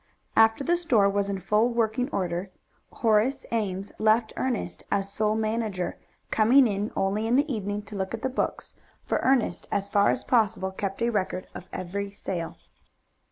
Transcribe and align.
After 0.35 0.63
the 0.63 0.77
store 0.77 1.07
was 1.07 1.29
in 1.29 1.37
full 1.37 1.69
working 1.69 2.09
order, 2.09 2.49
Horace 2.91 3.45
Ames 3.51 3.91
left 3.99 4.33
Ernest 4.35 4.83
as 4.89 5.13
sole 5.13 5.35
manager, 5.35 5.99
coming 6.31 6.65
in 6.65 6.91
only 6.95 7.27
in 7.27 7.35
the 7.35 7.47
evening 7.53 7.83
to 7.83 7.95
look 7.95 8.15
at 8.15 8.23
the 8.23 8.27
books, 8.29 8.73
for 9.05 9.19
Ernest 9.19 9.67
as 9.71 9.89
far 9.89 10.09
as 10.09 10.23
possible 10.23 10.71
kept 10.71 11.03
a 11.03 11.11
record 11.11 11.45
of 11.53 11.67
every 11.71 12.09
sale. 12.09 12.57